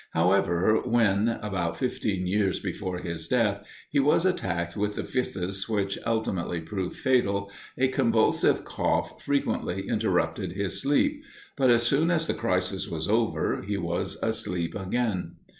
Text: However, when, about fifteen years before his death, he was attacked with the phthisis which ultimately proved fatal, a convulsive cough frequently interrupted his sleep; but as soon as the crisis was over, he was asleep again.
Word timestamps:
However, 0.15 0.81
when, 0.83 1.29
about 1.43 1.77
fifteen 1.77 2.25
years 2.25 2.57
before 2.59 2.97
his 2.97 3.27
death, 3.27 3.63
he 3.91 3.99
was 3.99 4.25
attacked 4.25 4.75
with 4.75 4.95
the 4.95 5.03
phthisis 5.03 5.69
which 5.69 5.99
ultimately 6.07 6.59
proved 6.59 6.95
fatal, 6.95 7.51
a 7.77 7.87
convulsive 7.87 8.63
cough 8.65 9.21
frequently 9.23 9.87
interrupted 9.87 10.53
his 10.53 10.81
sleep; 10.81 11.21
but 11.55 11.69
as 11.69 11.83
soon 11.83 12.09
as 12.09 12.25
the 12.25 12.33
crisis 12.33 12.87
was 12.89 13.07
over, 13.07 13.61
he 13.61 13.77
was 13.77 14.17
asleep 14.23 14.73
again. 14.73 15.35